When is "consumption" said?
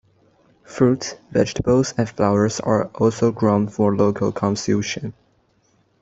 4.31-5.13